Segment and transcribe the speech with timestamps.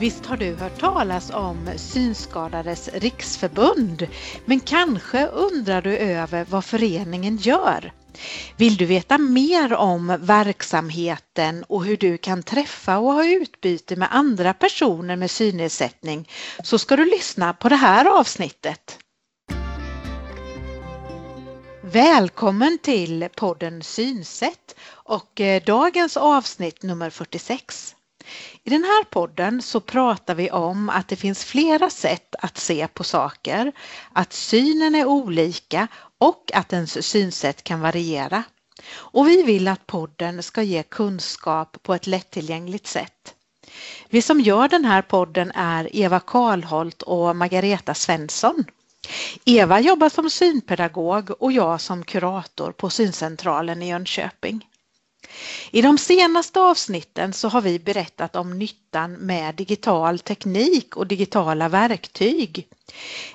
[0.00, 4.06] Visst har du hört talas om Synskadades riksförbund,
[4.44, 7.92] men kanske undrar du över vad föreningen gör?
[8.56, 14.08] Vill du veta mer om verksamheten och hur du kan träffa och ha utbyte med
[14.10, 16.28] andra personer med synnedsättning
[16.64, 18.98] så ska du lyssna på det här avsnittet.
[21.82, 27.94] Välkommen till podden Synsätt och eh, dagens avsnitt nummer 46.
[28.64, 32.88] I den här podden så pratar vi om att det finns flera sätt att se
[32.88, 33.72] på saker,
[34.12, 35.88] att synen är olika
[36.18, 38.42] och att ens synsätt kan variera.
[38.90, 43.34] Och vi vill att podden ska ge kunskap på ett lättillgängligt sätt.
[44.08, 48.64] Vi som gör den här podden är Eva Karlholt och Margareta Svensson.
[49.44, 54.67] Eva jobbar som synpedagog och jag som kurator på Syncentralen i Jönköping.
[55.70, 61.68] I de senaste avsnitten så har vi berättat om nyttan med digital teknik och digitala
[61.68, 62.68] verktyg.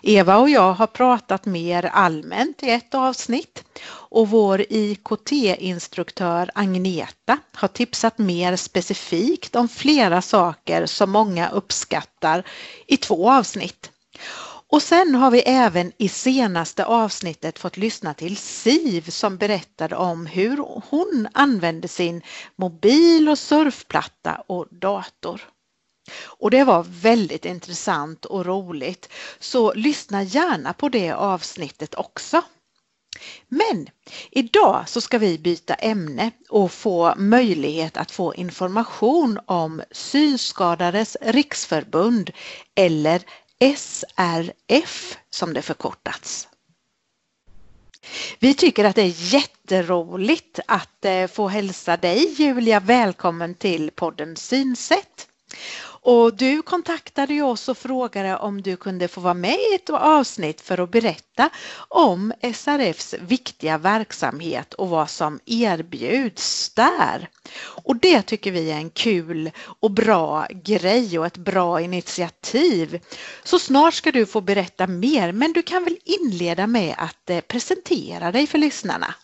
[0.02, 7.68] Eva och jag har pratat mer allmänt i ett avsnitt och vår IKT-instruktör Agneta har
[7.68, 12.44] tipsat mer specifikt om flera saker som många uppskattar
[12.88, 13.92] i två avsnitt.
[14.74, 20.26] Och sen har vi även i senaste avsnittet fått lyssna till Siv som berättade om
[20.26, 20.58] hur
[20.90, 22.22] hon använde sin
[22.56, 25.42] mobil och surfplatta och dator.
[26.24, 32.42] Och det var väldigt intressant och roligt, så lyssna gärna på det avsnittet också.
[33.48, 33.88] Men
[34.32, 42.32] idag så ska vi byta ämne och få möjlighet att få information om Synskadades riksförbund
[42.76, 43.22] eller
[43.78, 46.48] SRF som det förkortats.
[48.40, 54.36] Vi tycker att det är jätteroligt att eh, få hälsa dig Julia välkommen till podden
[54.36, 55.28] Synsätt.
[56.06, 59.90] Och du kontaktade ju oss och frågade om du kunde få vara med i ett
[59.90, 61.50] avsnitt för att berätta
[61.88, 67.30] om SRFs viktiga verksamhet och vad som erbjuds där.
[67.60, 73.00] Och det tycker vi är en kul och bra grej och ett bra initiativ.
[73.44, 77.42] Så snart ska du få berätta mer, men du kan väl inleda med att eh,
[77.42, 79.16] presentera dig för lyssnarna.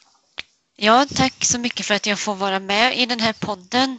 [0.75, 3.97] Ja, tack så mycket för att jag får vara med i den här podden.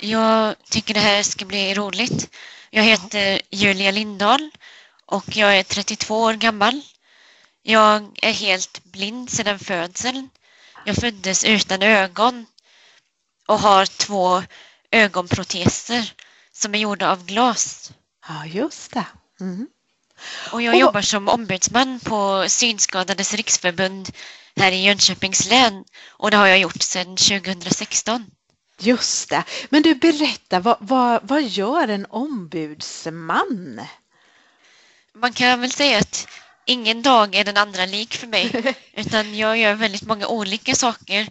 [0.00, 2.30] Jag tycker det här ska bli roligt.
[2.70, 4.50] Jag heter Julia Lindahl
[5.06, 6.80] och jag är 32 år gammal.
[7.62, 10.30] Jag är helt blind sedan födseln.
[10.84, 12.46] Jag föddes utan ögon
[13.46, 14.42] och har två
[14.90, 16.12] ögonproteser
[16.52, 17.92] som är gjorda av glas.
[18.28, 19.06] Ja, just det.
[19.40, 19.66] Mm.
[20.52, 20.80] Och jag och...
[20.80, 24.10] jobbar som ombudsman på Synskadades riksförbund
[24.56, 28.30] här i Jönköpings län och det har jag gjort sedan 2016.
[28.80, 29.44] Just det.
[29.70, 33.80] Men du berätta, vad, vad, vad gör en ombudsman?
[35.14, 36.28] Man kan väl säga att
[36.66, 41.28] ingen dag är den andra lik för mig utan jag gör väldigt många olika saker.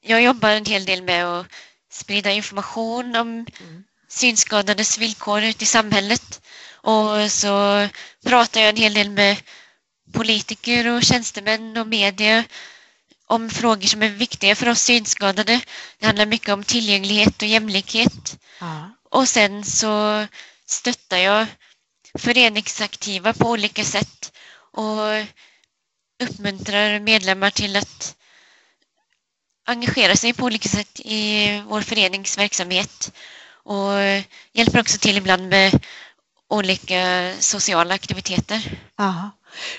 [0.00, 1.46] Jag jobbar en hel del med att
[1.90, 3.84] sprida information om mm.
[4.08, 6.40] synskadades villkor ute i samhället
[6.74, 7.88] och så
[8.26, 9.36] pratar jag en hel del med
[10.12, 12.44] politiker och tjänstemän och media
[13.32, 15.60] om frågor som är viktiga för oss synskadade.
[15.98, 18.38] Det handlar mycket om tillgänglighet och jämlikhet.
[18.60, 18.90] Ja.
[19.10, 20.26] Och sen så
[20.66, 21.46] stöttar jag
[22.18, 24.32] föreningsaktiva på olika sätt
[24.72, 24.98] och
[26.22, 28.16] uppmuntrar medlemmar till att
[29.66, 33.12] engagera sig på olika sätt i vår föreningsverksamhet
[33.64, 33.92] och
[34.52, 35.84] hjälper också till ibland med
[36.48, 38.80] olika sociala aktiviteter.
[38.98, 39.30] Aha.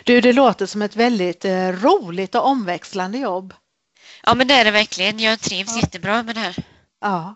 [0.03, 3.53] Du, det låter som ett väldigt eh, roligt och omväxlande jobb.
[4.23, 5.19] Ja, men det är det verkligen.
[5.19, 5.81] Jag trivs ja.
[5.81, 6.55] jättebra med det här.
[7.01, 7.35] Ja.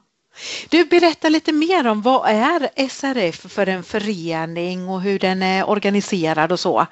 [0.70, 5.70] Du, berätta lite mer om vad är SRF för en förening och hur den är
[5.70, 6.88] organiserad och så?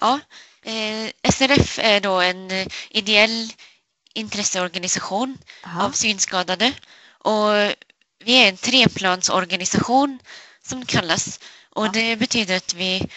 [0.00, 0.20] Ja,
[0.62, 3.52] eh, SRF är då en eh, ideell
[4.14, 5.84] intresseorganisation Aha.
[5.84, 6.72] av synskadade
[7.08, 7.50] och
[8.24, 10.18] vi är en treplansorganisation
[10.62, 11.90] som kallas och ja.
[11.92, 13.08] det betyder att vi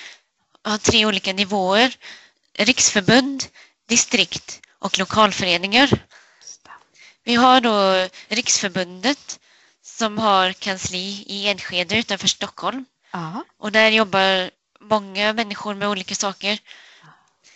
[0.63, 1.95] har tre olika nivåer.
[2.53, 3.45] Riksförbund,
[3.87, 5.89] distrikt och lokalföreningar.
[7.23, 9.39] Vi har då Riksförbundet
[9.81, 12.85] som har kansli i Enskede utanför Stockholm.
[13.13, 13.45] Aha.
[13.57, 16.59] Och där jobbar många människor med olika saker.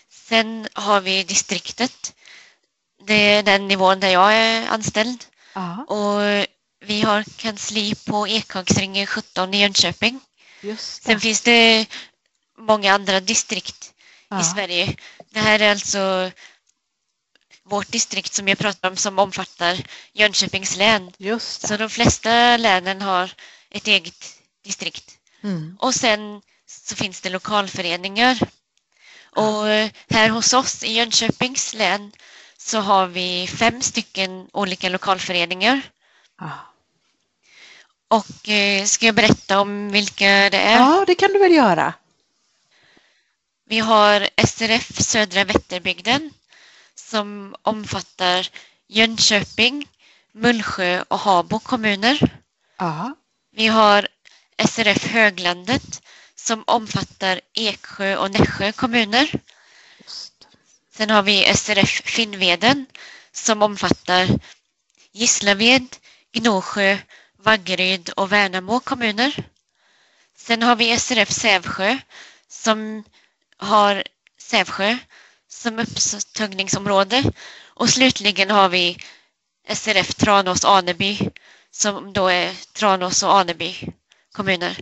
[0.09, 2.13] Sen har vi distriktet.
[3.03, 5.25] Det är den nivån där jag är anställd.
[5.53, 5.83] Aha.
[5.83, 6.47] Och
[6.79, 10.19] vi har kansli på Ekhagsringen 17 i Jönköping.
[10.77, 11.85] Sen finns det
[12.57, 13.93] många andra distrikt
[14.29, 14.41] ja.
[14.41, 14.95] i Sverige.
[15.29, 16.31] Det här är alltså
[17.63, 19.77] vårt distrikt som jag pratar om som omfattar
[20.13, 21.11] Jönköpings län.
[21.17, 21.67] Just det.
[21.67, 23.31] Så de flesta länen har
[23.69, 25.17] ett eget distrikt.
[25.43, 25.77] Mm.
[25.79, 28.39] Och sen så finns det lokalföreningar.
[29.31, 32.11] Och eh, här hos oss i Jönköpings län
[32.57, 35.81] så har vi fem stycken olika lokalföreningar.
[36.35, 36.51] Ah.
[38.07, 40.77] Och eh, ska jag berätta om vilka det är?
[40.77, 41.93] Ja, det kan du väl göra.
[43.69, 46.33] Vi har SRF Södra Vätterbygden
[46.95, 48.49] som omfattar
[48.87, 49.87] Jönköping,
[50.31, 52.41] Mullsjö och Habo kommuner.
[52.79, 53.15] Aha.
[53.51, 54.07] Vi har
[54.67, 56.01] SRF Höglandet
[56.35, 59.31] som omfattar Eksjö och Nässjö kommuner.
[60.93, 62.85] Sen har vi SRF Finnveden
[63.31, 64.27] som omfattar
[65.11, 65.95] Gislaved,
[66.31, 66.97] Gnosjö,
[67.37, 69.47] Vaggeryd och Värnamo kommuner.
[70.37, 71.97] Sen har vi SRF Sävsjö
[72.47, 73.03] som
[73.57, 74.03] har
[74.39, 74.97] Sävsjö
[75.49, 77.23] som upptagningsområde
[77.67, 78.97] och slutligen har vi
[79.69, 81.19] SRF Tranås Aneby
[81.71, 83.75] som då är Tranås och Aneby
[84.31, 84.77] kommuner.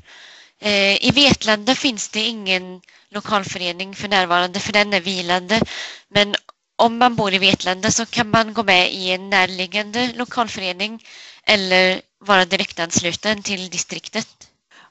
[0.60, 5.62] Eh, I Vetlanda finns det ingen lokalförening för närvarande för den är vilande.
[6.07, 6.36] Men
[6.75, 11.04] om man bor i Vetlanda så kan man gå med i en närliggande lokalförening
[11.44, 14.27] eller vara direktansluten till distriktet.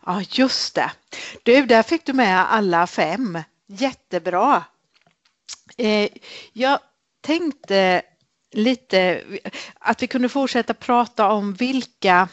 [0.06, 0.90] Ja, just det.
[1.42, 3.38] Du, där fick du med alla fem.
[3.66, 4.64] Jättebra.
[5.76, 6.08] Eh,
[6.52, 6.78] jag
[7.20, 8.02] tänkte
[8.52, 9.22] lite
[9.78, 12.28] att vi kunde fortsätta prata om vilka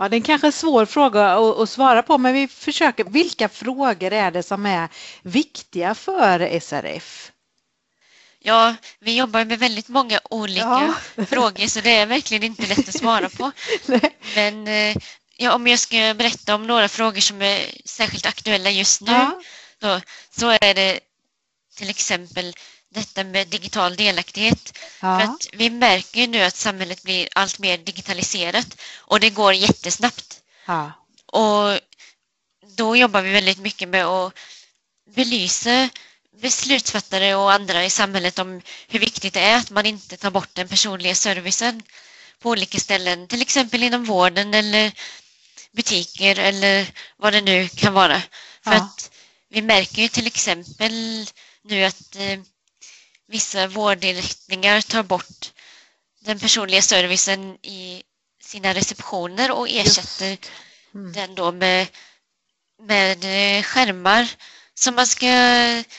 [0.00, 3.04] Ja, det är kanske en svår fråga att, svara på, men vi försöker.
[3.04, 4.88] Vilka frågor är det som är
[5.22, 7.32] viktiga för SRF?
[8.38, 11.24] Ja, vi jobbar med väldigt många olika ja.
[11.26, 13.52] frågor så det är verkligen inte lätt att svara på.
[14.34, 14.96] Men eh,
[15.36, 19.40] ja, om jag ska berätta om några frågor som är särskilt aktuella just nu ja.
[19.80, 20.00] Då,
[20.30, 21.00] så är det
[21.76, 22.54] till exempel
[22.94, 24.78] detta med digital delaktighet.
[25.00, 25.18] Ja.
[25.18, 30.40] För att vi märker nu att samhället blir allt mer digitaliserat och det går jättesnabbt.
[30.66, 30.92] Ja.
[31.26, 31.80] Och
[32.76, 34.34] då jobbar vi väldigt mycket med att
[35.14, 35.88] belysa
[36.40, 40.54] beslutsfattare och andra i samhället om hur viktigt det är att man inte tar bort
[40.54, 41.82] den personliga servicen
[42.38, 44.92] på olika ställen, till exempel inom vården eller
[45.72, 46.86] butiker eller
[47.16, 48.22] vad det nu kan vara.
[48.64, 48.76] För ja.
[48.76, 49.10] att
[49.50, 51.26] vi märker ju till exempel
[51.62, 52.40] nu att eh,
[53.28, 55.52] vissa vårdinrättningar tar bort
[56.20, 58.02] den personliga servicen i
[58.42, 60.38] sina receptioner och ersätter
[60.94, 61.12] mm.
[61.12, 61.86] den då med,
[62.82, 64.28] med eh, skärmar
[64.74, 65.26] som man ska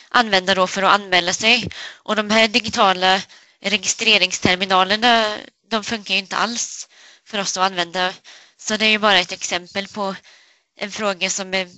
[0.09, 1.69] använda då för att anmäla sig.
[1.93, 3.21] Och de här digitala
[3.59, 5.37] registreringsterminalerna
[5.69, 6.89] de funkar ju inte alls
[7.25, 8.13] för oss att använda.
[8.57, 10.15] Så det är ju bara ett exempel på
[10.77, 11.69] en fråga som är,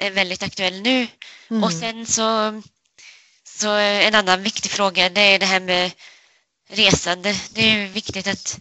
[0.00, 1.06] är väldigt aktuell nu.
[1.50, 1.64] Mm.
[1.64, 2.62] Och sen så
[3.44, 5.92] så en annan viktig fråga det är det här med
[6.68, 7.40] resande.
[7.52, 8.60] Det är viktigt att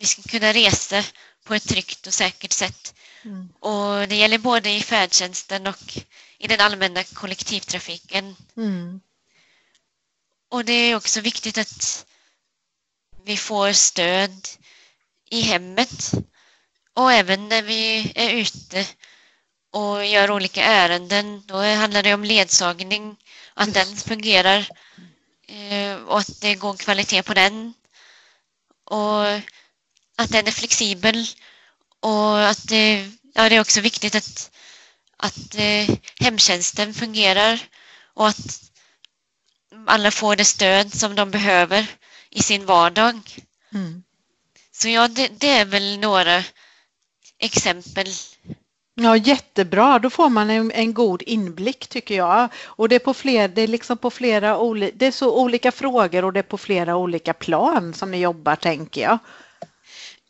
[0.00, 1.04] vi ska kunna resa
[1.44, 2.94] på ett tryggt och säkert sätt.
[3.24, 3.48] Mm.
[3.60, 5.98] Och det gäller både i färdtjänsten och
[6.38, 8.36] i den allmänna kollektivtrafiken.
[8.56, 9.00] Mm.
[10.50, 12.06] Och det är också viktigt att
[13.24, 14.48] vi får stöd
[15.30, 16.12] i hemmet
[16.94, 18.86] och även när vi är ute
[19.70, 21.42] och gör olika ärenden.
[21.46, 23.16] Då handlar det om ledsagning
[23.54, 24.68] att den fungerar
[25.48, 27.74] eh, och att det går kvalitet på den.
[28.84, 29.26] Och
[30.16, 31.26] att den är flexibel
[32.00, 34.50] och att det, ja, det är också viktigt att,
[35.16, 37.60] att eh, hemtjänsten fungerar
[38.14, 38.62] och att
[39.86, 41.86] alla får det stöd som de behöver
[42.30, 43.20] i sin vardag.
[43.72, 44.02] Mm.
[44.72, 46.44] Så ja, det, det, är väl några
[47.38, 48.06] exempel
[49.00, 49.98] Ja, jättebra.
[49.98, 52.48] Då får man en, en, god inblick tycker jag.
[52.64, 55.72] Och det är, på fler, det är liksom på flera oli, det är så olika
[55.72, 59.18] frågor och det är på flera olika plan som ni jobbar tänker jag.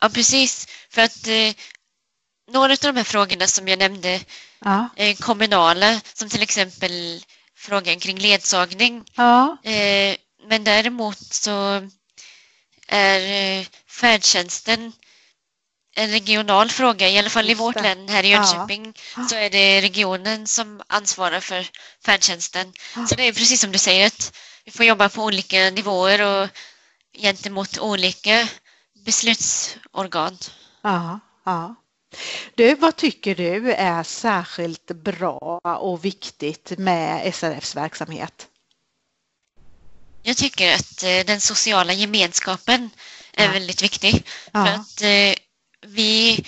[0.00, 0.66] Ja, precis.
[0.90, 1.54] För att eh,
[2.50, 4.20] några av de här frågorna som jag nämnde
[4.64, 4.88] ja.
[4.96, 7.24] är kommunala, som till exempel
[7.56, 9.04] frågan kring ledsagning.
[9.14, 9.56] Ja.
[9.62, 10.16] Eh,
[10.48, 11.88] men däremot så
[12.88, 13.20] är
[13.60, 14.92] eh, färdtjänsten
[15.98, 19.26] en regional fråga, i alla fall i vårt län här i Jönköping ja.
[19.28, 21.66] så är det regionen som ansvarar för
[22.04, 22.72] färdtjänsten.
[23.08, 24.32] Så det är precis som du säger att
[24.64, 26.48] vi får jobba på olika nivåer och
[27.18, 28.48] gentemot olika
[29.04, 30.38] beslutsorgan.
[30.82, 31.74] Ja, ja.
[32.54, 38.46] Du, vad tycker du är särskilt bra och viktigt med SRFs verksamhet?
[40.22, 42.90] Jag tycker att eh, den sociala gemenskapen
[43.32, 43.52] är ja.
[43.52, 44.26] väldigt viktig.
[44.52, 45.34] För att eh,
[45.86, 46.44] vi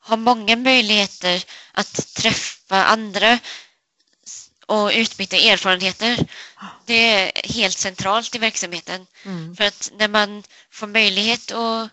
[0.00, 3.38] har många möjligheter att träffa andra
[4.66, 6.26] och utbyta erfarenheter.
[6.86, 9.06] Det är helt centralt i verksamheten.
[9.24, 9.56] Mm.
[9.56, 11.90] För att när man får möjlighet att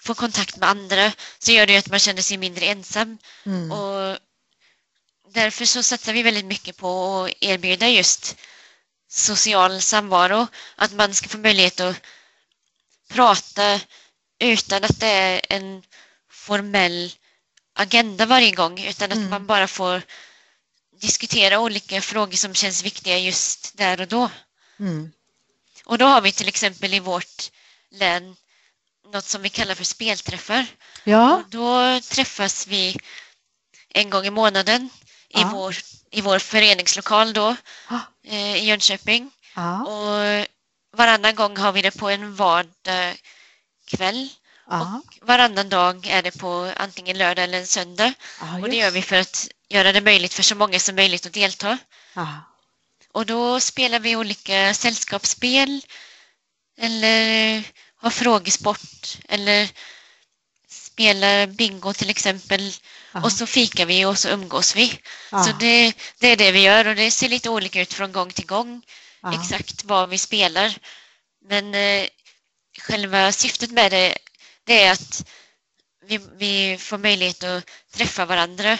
[0.00, 3.18] få kontakt med andra så gör det att man känner sig mindre ensam.
[3.46, 3.72] Mm.
[3.72, 4.18] Och
[5.32, 8.36] därför så satsar vi väldigt mycket på att erbjuda just
[9.08, 10.46] social samvaro.
[10.76, 11.96] Att man ska få möjlighet att
[13.08, 13.80] prata
[14.40, 15.82] utan att det är en
[16.30, 17.12] formell
[17.74, 19.30] agenda varje gång utan att Mm.
[19.30, 20.02] man bara får
[21.00, 24.30] diskutera olika frågor som känns viktiga just där och då.
[24.78, 25.12] Mm.
[25.84, 27.50] Och då har vi till exempel i vårt
[27.90, 28.36] län
[29.12, 30.66] något som vi kallar för spelträffar.
[31.04, 32.96] Ja, Och då träffas vi
[33.88, 34.90] en gång i månaden
[35.28, 35.50] i, Ja.
[35.52, 35.76] vår,
[36.10, 37.56] i vår föreningslokal då,
[37.88, 37.98] Ah.
[38.24, 39.30] eh, i Jönköping.
[39.56, 40.46] ja, Och
[40.96, 43.16] varannan gång har vi det på en vardag
[43.96, 44.28] kväll
[44.66, 48.12] och varannan dag är det på antingen lördag eller en söndag.
[48.40, 51.26] ja, Och det gör vi för att göra det möjligt för så många som möjligt
[51.26, 51.78] att delta.
[52.14, 52.28] Ja.
[53.12, 55.80] Och då spelar vi olika sällskapsspel
[56.78, 57.62] eller
[57.96, 59.68] har frågesport eller
[60.68, 62.72] spelar bingo till exempel.
[63.12, 64.98] Och så fikar vi och så umgås vi.
[65.30, 68.30] Så det, det är det vi gör och det ser lite olika ut från gång
[68.32, 68.82] till gång
[69.34, 70.78] exakt vad vi spelar.
[71.48, 72.06] Men eh,
[72.80, 74.14] själva syftet med det,
[74.64, 75.24] det är att
[76.06, 78.78] vi, vi får möjlighet att träffa varandra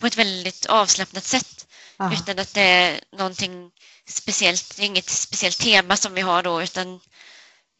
[0.00, 1.66] på ett väldigt avslappnat sätt
[1.98, 2.12] Ja.
[2.14, 3.70] utan att det är någonting
[4.08, 7.00] speciellt, det är inget speciellt tema som vi har då utan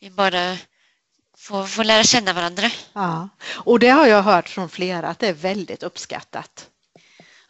[0.01, 0.59] vi bara
[1.39, 2.71] får, får lära känna varandra.
[2.93, 3.29] Ja.
[3.55, 6.67] Och det har jag hört från flera att det är väldigt uppskattat.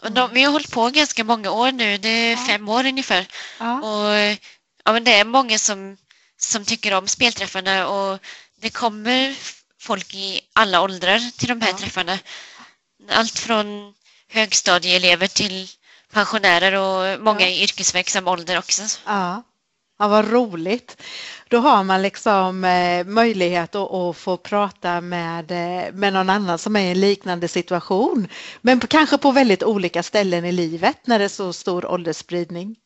[0.03, 2.47] Och de, vi har hållit på ganska många år nu, det är Ja.
[2.47, 3.27] fem år ungefär.
[3.59, 3.81] Ja.
[3.81, 4.39] Och
[4.85, 5.97] ja, men det är många som,
[6.39, 8.19] som tycker om spelträffarna och
[8.61, 9.35] det kommer
[9.81, 11.79] folk i alla åldrar till de här Ja.
[11.79, 12.19] träffarna.
[13.11, 13.95] Allt från
[14.29, 15.69] högstadieelever till
[16.13, 17.47] pensionärer och många Ja.
[17.47, 18.83] i yrkesverksam ålder också.
[19.07, 19.43] Ja.
[19.99, 21.03] ja, vad roligt.
[21.49, 26.59] Då har man liksom eh, möjlighet att, att få prata med, eh, med någon annan
[26.59, 28.29] som är i en liknande situation.
[28.61, 32.77] Men på, kanske på väldigt olika ställen i livet när det är så stor åldersspridning.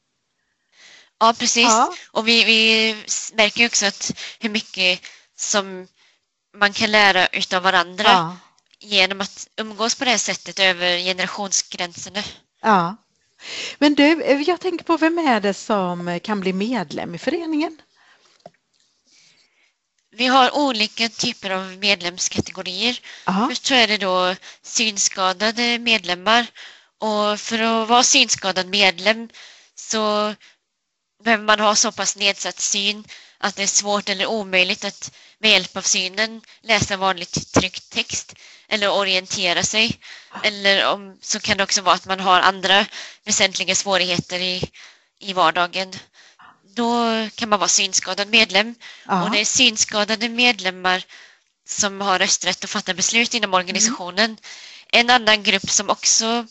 [1.21, 1.65] Ja, precis.
[1.65, 1.95] Ja.
[2.11, 2.95] Och vi, vi
[3.35, 5.01] märker ju också att hur mycket
[5.37, 5.87] som
[6.57, 8.37] man kan lära utav varandra Ja.
[8.81, 12.23] genom att umgås på det här sättet över generationsgränserna.
[12.63, 12.97] ja.
[13.79, 17.81] Men du, eh, jag tänker på vem är det som kan bli medlem i föreningen?
[20.13, 23.01] Vi har olika typer av medlemskategorier.
[23.27, 23.47] Ja.
[23.49, 26.47] Först så är det då synskadade medlemmar
[26.99, 29.29] och för att vara synskadad medlem
[29.75, 30.35] så
[31.25, 33.05] behöver man ha så pass nedsatt syn
[33.39, 38.35] att det är svårt eller omöjligt att med hjälp av synen läsa vanligt tryckt text
[38.69, 40.01] eller orientera sig.
[40.43, 42.87] Eller om, så kan det också vara att man har andra
[43.25, 44.71] väsentliga svårigheter i,
[45.19, 45.93] i vardagen.
[46.75, 48.75] Då kan man vara synskadad medlem
[49.07, 49.25] Ja.
[49.25, 51.05] och det är synskadade medlemmar
[51.69, 54.37] som har rösträtt och fattar beslut inom organisationen.
[54.93, 56.47] En annan grupp som också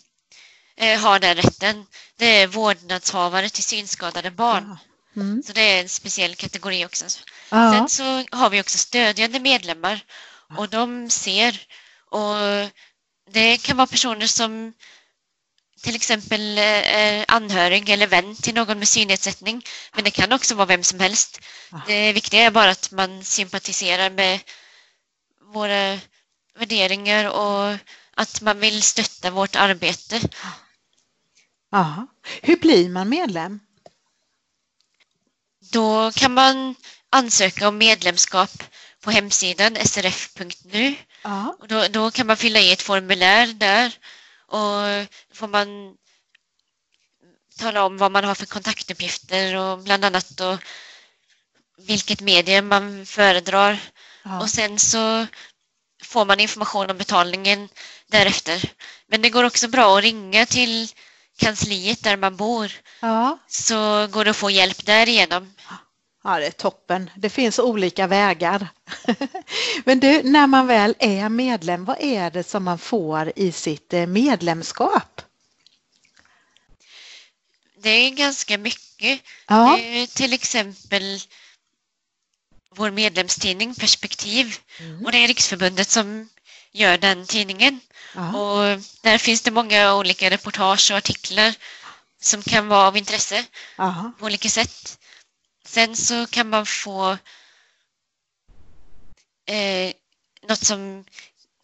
[0.79, 1.85] eh, har den rätten,
[2.17, 4.77] det är vårdnadshavare till synskadade barn.
[5.15, 5.43] Mm.
[5.43, 7.05] Så det är en speciell kategori också.
[7.49, 7.71] Ja.
[7.73, 9.99] Sen så har vi också stödjande medlemmar
[10.57, 11.59] och de ser
[12.11, 12.35] och
[13.31, 14.73] det kan vara personer som
[15.81, 19.63] till exempel eh, är anhörig eller vän till någon med synnedsättning.
[19.95, 21.39] Men det kan också vara vem som helst.
[21.87, 24.39] Det viktiga är bara att man sympatiserar med
[25.53, 25.99] våra
[26.59, 27.77] värderingar och
[28.15, 30.21] att man vill stötta vårt arbete.
[31.71, 32.07] Ja.
[32.41, 33.59] Hur blir man medlem?
[35.71, 36.75] Då kan man
[37.09, 38.63] ansöka om medlemskap
[39.01, 41.55] på hemsidan srf.nu Ja.
[41.59, 43.97] och då, då kan man fylla i ett formulär där
[44.47, 45.67] och får man
[47.57, 50.57] tala om vad man har för kontaktuppgifter och bland annat då
[51.77, 53.79] vilket medie man föredrar
[54.23, 54.39] Ja.
[54.41, 55.27] och sen så
[56.03, 57.69] får man information om betalningen
[58.07, 58.71] därefter.
[59.07, 60.87] Men det går också bra att ringa till
[61.39, 63.37] kansliet där man bor Ja.
[63.47, 65.53] så går det att få hjälp därigenom.
[66.23, 67.09] Ja, det är toppen.
[67.15, 68.67] Det finns olika vägar.
[69.85, 73.93] Men du, när man väl är medlem, vad är det som man får i sitt
[73.93, 75.21] eh, medlemskap?
[77.81, 79.21] Det är ganska mycket.
[79.47, 79.79] Ja,
[80.15, 81.19] till exempel
[82.75, 85.05] vår medlemstidning Perspektiv Mm.
[85.05, 86.29] och det är Riksförbundet som
[86.71, 87.79] gör den tidningen.
[88.15, 91.55] Ja, Och där finns det många olika reportage och artiklar
[92.21, 94.99] som kan vara av intresse ja, på olika sätt.
[95.65, 97.17] Sen så kan man få
[99.45, 99.93] eh,
[100.47, 101.05] något som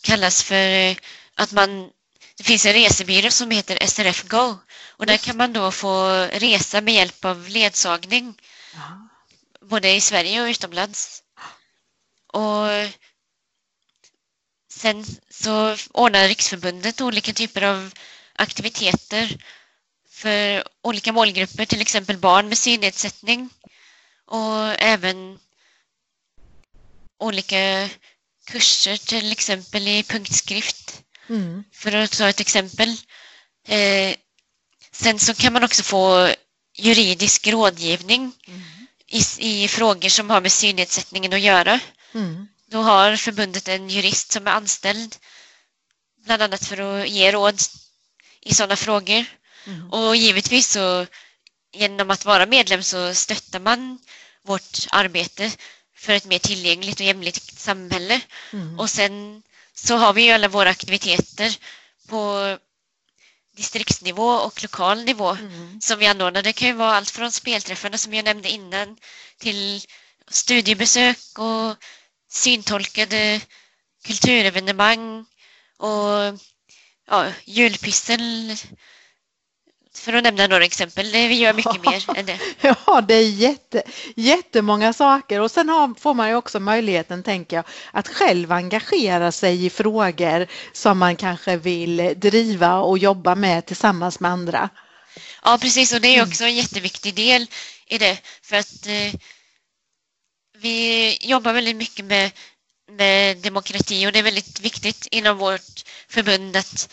[0.04, 0.96] kallas för eh,
[1.36, 1.90] att man
[2.38, 4.58] det finns en resebyrå som heter SRF Go
[4.98, 8.42] och där kan man då få resa med hjälp av ledsagning
[8.74, 9.08] ja.
[9.62, 11.24] både i Sverige och utomlands.
[12.34, 12.68] Och
[14.76, 17.92] sen så ordnar Riksförbundet olika typer av
[18.36, 19.38] aktiviteter
[20.10, 23.50] för olika målgrupper, till exempel barn med synnedsättning
[24.26, 25.40] och även
[27.20, 27.90] olika
[28.46, 31.04] kurser till exempel i punktskrift.
[31.30, 31.64] Mm.
[31.72, 32.98] För att ta ett exempel.
[33.68, 34.16] Eh,
[34.92, 36.30] sen så kan man också få
[36.78, 38.62] juridisk rådgivning mm.
[39.08, 41.80] i, i, frågor som har med synnedsättningen att göra.
[42.14, 42.48] Mm.
[42.68, 45.16] Då har förbundet en jurist som är anställd
[46.26, 47.60] bland annat för att ge råd
[48.42, 49.26] i sådana frågor.
[49.66, 49.94] Mm.
[49.94, 51.08] Och givetvis så
[51.74, 54.00] genom att vara medlem så stöttar man
[54.44, 55.52] vårt arbete
[55.96, 58.22] för ett mer tillgängligt och jämlikt samhälle.
[58.54, 58.80] Mm.
[58.80, 59.44] Och sen
[59.74, 61.58] så har vi ju alla våra aktiviteter
[62.08, 62.58] på
[63.56, 65.82] distriktsnivå och lokal nivå mm.
[65.82, 66.44] som vi anordnar.
[66.44, 68.98] Det kan ju vara allt från spelträffarna som jag nämnde innan
[69.38, 69.82] till
[70.28, 71.76] studiebesök och
[72.36, 73.42] syntolkade
[74.06, 75.26] kulturevenemang
[75.78, 76.40] och
[77.08, 78.56] ja, julpyssel
[79.98, 81.12] för att nämna några exempel.
[81.12, 82.40] Vi gör mycket mer än det.
[82.62, 83.84] Ja, det är jätte,
[84.16, 89.32] jättemånga saker och sen har, får man ju också möjligheten, tänker jag, att själv engagera
[89.32, 94.70] sig i frågor som man kanske vill driva och jobba med tillsammans med andra.
[95.44, 96.28] Ja, precis och det är mm.
[96.28, 97.48] också en jätteviktig del
[97.88, 99.20] i det för att eh,
[100.58, 102.32] vi jobbar väldigt mycket med,
[102.92, 106.90] med demokrati och det är väldigt viktigt inom vårt förbund att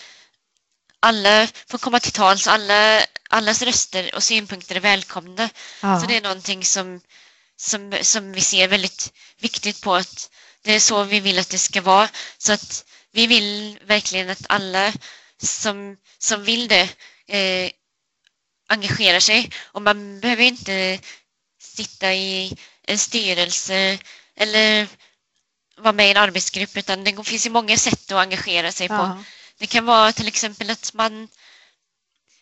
[1.00, 5.50] alla får komma till tals, alla, allas röster och synpunkter är välkomna.
[5.80, 6.00] Ja.
[6.00, 7.00] Så det är någonting som,
[7.56, 10.30] som, som vi ser väldigt viktigt på att
[10.62, 12.08] det är så vi vill att det ska vara.
[12.38, 14.92] Så att vi vill verkligen att alla
[15.42, 16.88] som, som vill det
[17.28, 17.70] eh,
[18.68, 21.00] engagerar sig och man behöver inte
[21.60, 23.98] sitta i en styrelse
[24.34, 24.88] eller
[25.76, 28.98] vara med i en arbetsgrupp utan det finns ju många sätt att engagera sig ja.
[28.98, 29.24] på.
[29.58, 31.28] Det kan vara till exempel att man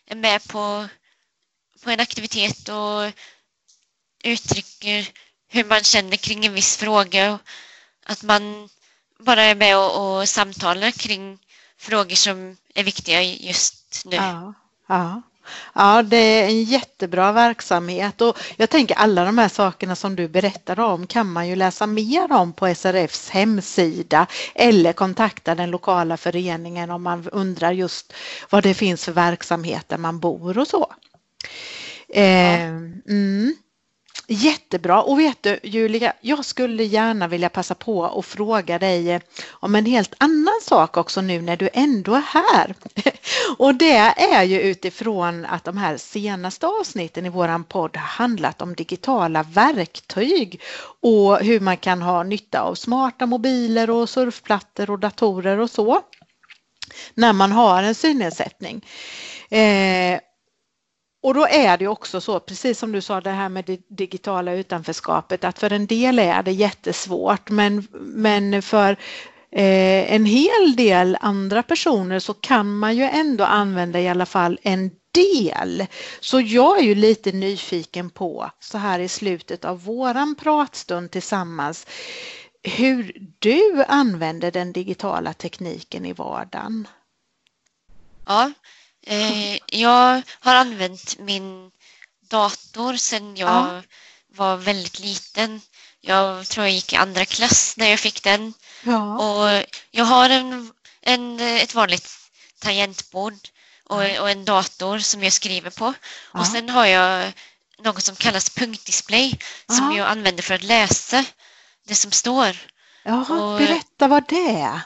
[0.05, 0.87] är med på,
[1.83, 3.11] på en aktivitet och
[4.23, 5.09] uttrycker
[5.47, 7.39] hur man känner kring en viss fråga.
[8.05, 8.69] Att man
[9.19, 11.39] bara är med och, och samtalar kring
[11.77, 14.15] frågor som är viktiga just nu.
[14.15, 14.53] Ja,
[14.87, 15.21] ja.
[15.75, 20.27] Ja, det är en jättebra verksamhet och jag tänker alla de här sakerna som du
[20.27, 26.17] berättade om kan man ju läsa mer om på SRFs hemsida eller kontakta den lokala
[26.17, 28.13] föreningen om man undrar just
[28.49, 30.93] vad det finns för verksamhet där man bor och så.
[32.09, 33.55] Eh, mm.
[34.33, 39.21] Jättebra och vet du Julia, jag skulle gärna vilja passa på och fråga dig eh,
[39.49, 42.75] om en helt annan sak också nu när du ändå är här.
[43.57, 48.61] Och det är ju utifrån att de här senaste avsnitten i våran podd har handlat
[48.61, 50.61] om digitala verktyg
[51.01, 56.01] och hur man kan ha nytta av smarta mobiler och surfplattor och datorer och så
[57.13, 58.85] när man har en synnedsättning.
[59.49, 60.19] Eh,
[61.23, 64.53] och då är det också så, precis som du sa det här med det digitala
[64.53, 68.91] utanförskapet, att för en del är det jättesvårt men, men för
[69.51, 74.59] eh, en hel del andra personer så kan man ju ändå använda i alla fall
[74.61, 75.85] en del.
[76.19, 81.87] Så jag är ju lite nyfiken på så här i slutet av våran pratstund tillsammans
[82.63, 86.87] hur du använder den digitala tekniken i vardagen.
[88.25, 88.51] Ja,
[89.07, 91.71] Eh, jag har använt min
[92.29, 93.81] dator sedan jag ja.
[94.27, 95.61] var väldigt liten.
[96.01, 98.53] Jag tror jag gick i andra klass när jag fick den.
[98.83, 99.17] Ja.
[99.17, 102.11] Och jag har en, en, ett vanligt
[102.59, 103.47] tangentbord
[103.85, 105.93] och, och, en dator som jag skriver på.
[106.33, 106.39] Ja.
[106.39, 107.33] Och sen har jag
[107.83, 111.25] något som kallas punktdisplay som jag använder för att läsa
[111.87, 112.57] det som står.
[113.03, 114.81] Ja, berätta vad det är.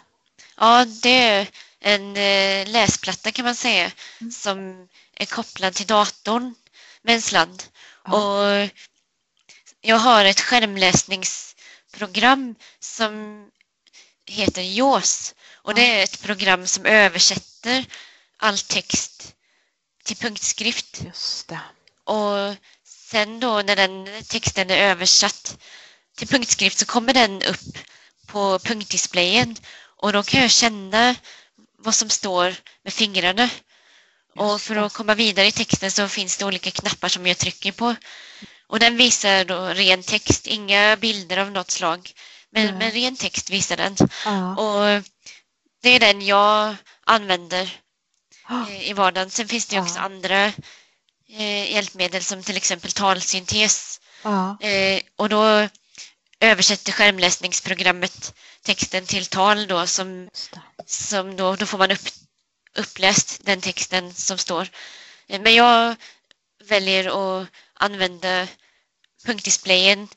[0.58, 1.47] Ja, det
[1.86, 4.32] en eh, läsplatta kan man säga mm.
[4.32, 6.56] som är kopplad till datorn
[7.02, 7.63] med en sladd.
[8.06, 8.13] Ja.
[8.13, 8.69] Och
[9.82, 13.45] jag har ett skärmläsningsprogram som
[14.26, 15.76] heter JAWS och ja.
[15.76, 17.86] det är ett program som översätter
[18.38, 19.36] all text
[20.04, 21.02] till punktskrift.
[21.06, 21.60] Just det.
[22.04, 25.58] Och sen då när den texten är översatt
[26.17, 27.78] till punktskrift så kommer den upp
[28.28, 29.56] på punktdisplayen
[29.98, 31.15] och då kan jag känna
[31.86, 33.50] vad som står med fingrarna.
[34.36, 37.71] Och för att komma vidare i texten så finns det olika knappar som jag trycker
[37.71, 37.95] på.
[38.67, 42.12] Och den visar då ren text, inga bilder av något slag.
[42.52, 42.78] Men, mm.
[42.78, 43.95] men ren text visar den.
[44.26, 44.56] Ja.
[44.56, 45.04] Och
[45.82, 47.80] det är den jag använder
[48.50, 49.30] eh, i vardagen.
[49.30, 50.02] Sen finns det också ja.
[50.02, 50.45] andra
[51.30, 54.02] eh, hjälpmedel som till exempel talsyntes.
[54.62, 55.67] Eh, och då
[56.39, 58.34] översätter skärmläsningsprogrammet
[58.65, 60.30] texten till tal då som,
[60.86, 62.08] som då, då får man upp,
[62.75, 64.67] uppläst den texten som står.
[65.28, 65.95] Men jag
[66.63, 67.06] väljer
[67.41, 68.47] att använda
[69.25, 70.08] punktdisplayen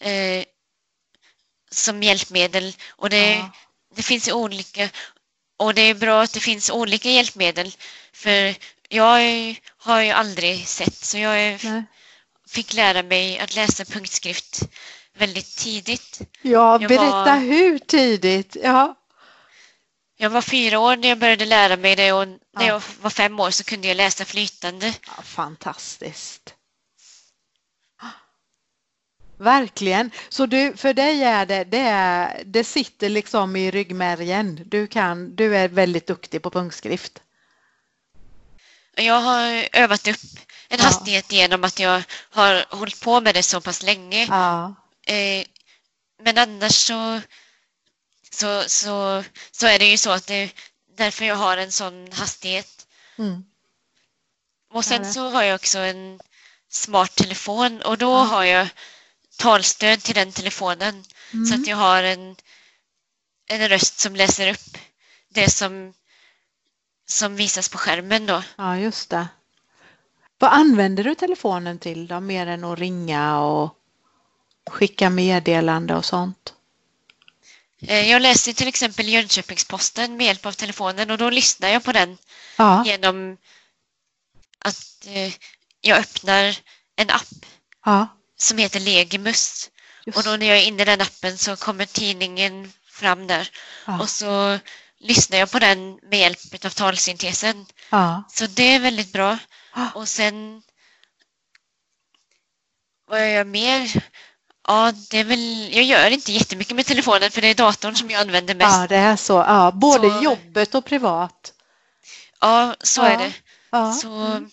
[0.00, 0.44] eh,
[1.70, 3.50] som hjälpmedel och det, ja.
[3.94, 4.90] det finns olika
[5.56, 7.76] och det är bra att det finns olika hjälpmedel
[8.12, 8.54] för
[8.88, 11.82] jag har ju aldrig sett så jag Nej.
[12.48, 14.62] fick lära mig att läsa punktskrift
[15.20, 16.20] väldigt tidigt.
[16.42, 18.56] Ja, jag berätta var, hur tidigt.
[18.62, 18.96] Ja.
[20.16, 22.66] Jag var fyra år när jag började lära mig det och när ja.
[22.66, 24.94] jag var fem år så kunde jag läsa flytande.
[25.06, 26.54] Ja, fantastiskt.
[29.38, 30.10] Verkligen.
[30.28, 34.60] Så du, för dig är det, det, är, det sitter liksom i ryggmärgen.
[34.66, 37.22] Du, kan, du är väldigt duktig på punktskrift.
[38.94, 40.16] Jag har övat upp
[40.68, 40.84] en ja.
[40.84, 44.26] hastighet genom att jag har hållit på med det så pass länge.
[44.26, 44.74] Ja.
[45.10, 45.44] Eh,
[46.22, 47.20] men annars så,
[48.30, 50.50] så, så, så är det ju så att det är
[50.96, 52.86] därför jag har en sån hastighet.
[53.18, 53.44] Mm.
[54.72, 56.20] Och sen så har jag också en
[56.68, 58.22] smart telefon och då ja.
[58.22, 58.68] har jag
[59.38, 61.46] talstöd till den telefonen mm.
[61.46, 62.36] så att jag har en,
[63.46, 64.78] en röst som läser upp
[65.28, 65.94] det som,
[67.06, 68.42] som visas på skärmen då.
[68.56, 69.28] Ja, just det.
[70.38, 73.79] Vad använder du telefonen till då, mer än att ringa och
[74.70, 76.54] skicka meddelande och sånt?
[77.82, 81.92] Eh, jag läser till exempel Jönköpingsposten med hjälp av telefonen och då lyssnar jag på
[81.92, 82.18] den
[82.56, 82.84] ja.
[82.86, 83.36] genom
[84.58, 85.32] att eh,
[85.80, 86.56] jag öppnar
[86.96, 87.46] en app.
[87.84, 88.08] Ja
[88.42, 89.70] som heter Legimus.
[90.06, 90.18] Just.
[90.18, 93.50] Och då när jag är inne i den appen så kommer tidningen fram där.
[93.86, 94.00] Ja.
[94.00, 94.58] Och så
[94.98, 97.66] lyssnar jag på den med hjälp av talsyntesen.
[98.28, 99.38] Så det är väldigt bra.
[99.74, 99.90] Ja.
[99.94, 100.62] Och sen
[103.06, 104.02] vad jag gör mer?
[104.70, 108.10] Ja, det är väl, jag gör inte jättemycket med telefonen för det är datorn som
[108.10, 108.76] jag använder mest.
[108.76, 109.32] Ja, det är så.
[109.32, 111.52] Ja, både så, jobbet och privat.
[112.40, 113.32] Ja, så är det.
[114.00, 114.50] Så, mm.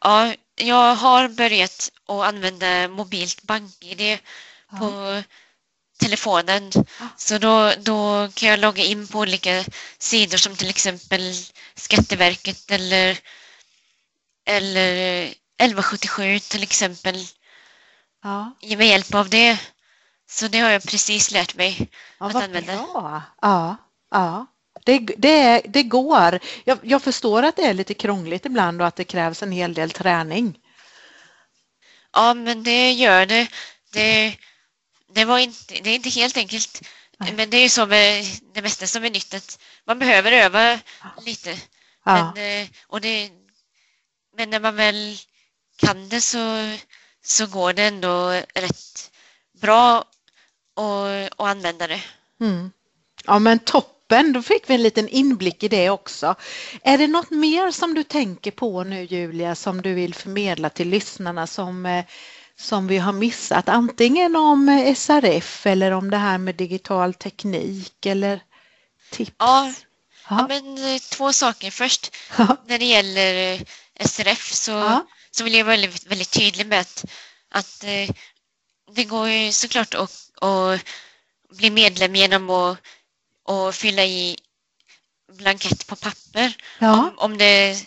[0.00, 4.78] ja, jag har börjat att använda mobilt bank-id ja.
[4.78, 5.22] på
[5.98, 6.70] telefonen.
[6.74, 7.08] Ja.
[7.16, 9.64] Så då, då kan jag logga in på olika
[9.98, 11.34] sidor som till exempel
[11.74, 13.18] Skatteverket eller,
[14.46, 15.22] eller
[15.58, 17.26] 1177 till exempel.
[18.22, 18.52] Ja.
[18.60, 19.58] Med hjälp av det.
[20.30, 22.76] Så det har jag precis lärt mig ja, att använda.
[22.76, 23.22] Bra.
[23.42, 23.76] Ja,
[24.10, 24.46] ja.
[24.84, 26.38] Det, det, det går.
[26.64, 29.74] Jag, jag, förstår att det är lite krångligt ibland och att det krävs en hel
[29.74, 30.58] del träning.
[32.12, 33.48] Ja, men det gör det.
[33.92, 34.36] Det,
[35.12, 36.82] det, var inte, det är inte helt enkelt.
[37.18, 37.32] Nej.
[37.32, 40.78] Men det är ju så med det mesta som är nytt att man behöver öva
[41.26, 41.58] lite.
[42.04, 42.32] Ja.
[42.34, 43.30] Men, eh, och det,
[44.36, 45.16] men när man väl
[45.76, 46.76] kan det så,
[47.24, 49.10] så går det ändå rätt
[49.60, 50.04] bra
[50.76, 52.02] att, använda det.
[52.40, 52.70] Mm.
[53.24, 56.34] Ja men topp toppen, då fick vi en liten inblick i det också.
[56.82, 60.88] Är det något mer som du tänker på nu Julia som du vill förmedla till
[60.88, 62.04] lyssnarna som, eh,
[62.56, 63.68] som vi har missat?
[63.68, 68.40] Antingen om eh, SRF eller om det här med digital teknik eller
[69.10, 69.32] tips?
[69.38, 69.72] Ja,
[70.28, 71.70] ja men eh, två saker.
[71.70, 72.56] Först ja.
[72.66, 73.60] när det gäller
[74.00, 75.06] SRF så, ja.
[75.30, 77.04] Så vill jag vara väldigt, väldigt tydlig med att,
[77.50, 77.84] att
[78.92, 80.80] det går ju såklart att, att
[81.56, 82.78] bli medlem genom att
[83.50, 84.36] och fylla i
[85.32, 86.56] blankett på papper.
[86.78, 86.92] Ja.
[86.92, 87.86] Om, om, det,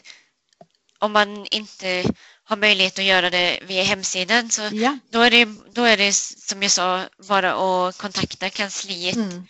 [1.00, 2.06] om man inte
[2.44, 4.98] har möjlighet att göra det via hemsidan så ja.
[5.12, 9.48] då, är det, då är det som jag sa bara att kontakta kansliet mm.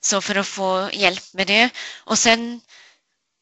[0.00, 1.70] så för att få hjälp med det.
[1.94, 2.60] Och sen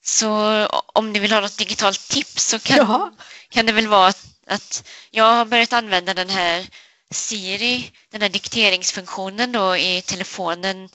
[0.06, 3.12] så om ni vill ha något digitalt tips så kan, ja.
[3.48, 6.66] kan det väl vara att, att jag har börjat använda den här
[7.10, 10.88] Siri, den här dikteringsfunktionen då i telefonen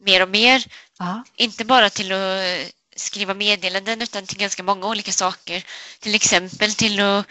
[0.00, 0.64] mer och mer.
[1.00, 1.24] Aha.
[1.36, 5.64] Inte bara till att skriva meddelanden utan till ganska många olika saker.
[6.00, 7.26] Till exempel till att,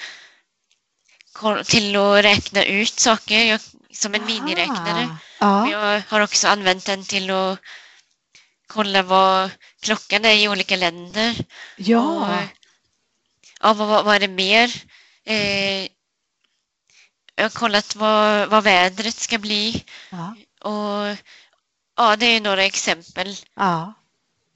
[1.67, 3.59] till att räkna ut saker jag,
[3.91, 4.29] som en Aha.
[4.29, 5.17] miniräknare.
[5.39, 5.69] Ja.
[5.71, 7.59] Jag har också använt den till att
[8.67, 9.49] kolla vad
[9.83, 11.35] klockan är i olika länder.
[11.77, 12.01] Ja.
[12.01, 12.47] Och,
[13.61, 14.83] ja, vad, vad är det mer?
[15.25, 15.81] Eh,
[17.35, 19.83] jag har kollat vad, vad vädret ska bli.
[20.09, 20.35] Ja.
[20.69, 21.17] Och
[21.95, 23.35] Ja, det är några exempel.
[23.55, 23.93] Ja,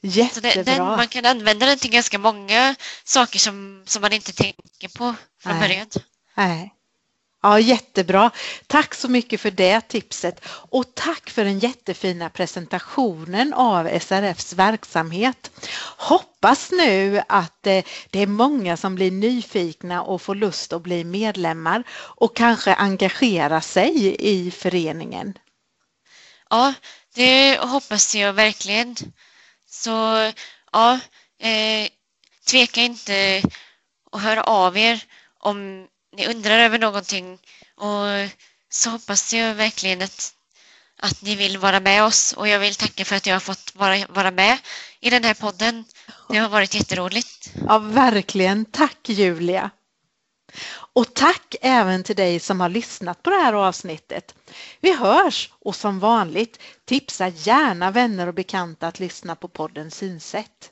[0.02, 0.52] jättebra.
[0.54, 4.88] Det, den, man kan använda den till ganska många saker som, som man inte tänker
[4.88, 5.62] på från Nej.
[5.62, 5.88] början.
[6.36, 6.74] Nej.
[7.42, 8.32] Ja, jättebra.
[8.68, 15.52] Tack så mycket för det tipset och tack för den jättefina presentationen av SRFs verksamhet.
[15.98, 21.04] Hoppas nu att eh, det är många som blir nyfikna och får lust att bli
[21.04, 25.38] medlemmar och kanske engagera sig i föreningen.
[26.50, 26.74] Ja,
[27.16, 28.96] det hoppas jag verkligen.
[29.70, 29.90] Så
[30.72, 31.00] ja,
[31.40, 31.88] eh,
[32.48, 33.42] tveka inte
[34.12, 35.04] att höra av er
[35.40, 37.40] om ni undrar över någonting
[37.76, 38.30] och
[38.70, 40.34] så hoppas jag verkligen att,
[41.00, 43.76] att ni vill vara med oss och jag vill tacka för att jag har fått
[43.76, 44.58] vara, vara med
[45.00, 45.86] i den här podden.
[46.30, 47.54] Det har varit jätteroligt.
[47.68, 48.66] Ja, verkligen.
[48.66, 49.70] Tack Julia.
[50.70, 54.36] Och tack även till dig som har lyssnat på det här avsnittet.
[54.80, 60.72] Vi hörs och som vanligt tipsa gärna vänner och bekanta att lyssna på podden Synsätt.